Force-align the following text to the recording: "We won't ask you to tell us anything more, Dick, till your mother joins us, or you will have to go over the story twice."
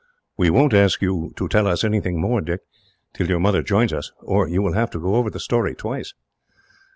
"We 0.35 0.49
won't 0.49 0.73
ask 0.73 1.03
you 1.03 1.31
to 1.35 1.47
tell 1.47 1.67
us 1.67 1.83
anything 1.83 2.19
more, 2.19 2.41
Dick, 2.41 2.61
till 3.13 3.27
your 3.27 3.37
mother 3.39 3.61
joins 3.61 3.93
us, 3.93 4.11
or 4.23 4.47
you 4.47 4.63
will 4.63 4.73
have 4.73 4.89
to 4.89 4.99
go 4.99 5.13
over 5.13 5.29
the 5.29 5.39
story 5.39 5.75
twice." 5.75 6.15